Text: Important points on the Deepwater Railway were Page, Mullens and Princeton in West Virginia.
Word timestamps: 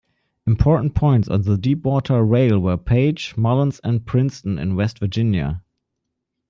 Important 0.47 0.95
points 0.95 1.27
on 1.29 1.43
the 1.43 1.59
Deepwater 1.59 2.25
Railway 2.25 2.57
were 2.73 2.77
Page, 2.77 3.35
Mullens 3.37 3.79
and 3.83 4.03
Princeton 4.03 4.57
in 4.57 4.75
West 4.75 4.97
Virginia. 4.97 5.61